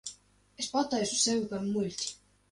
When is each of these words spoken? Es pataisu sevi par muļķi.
Es 0.61 0.69
pataisu 0.77 1.19
sevi 1.23 1.43
par 1.51 1.67
muļķi. 1.75 2.09